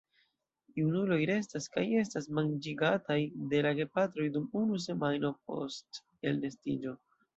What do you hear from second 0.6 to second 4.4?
Junuloj restas kaj estas manĝigataj de la gepatroj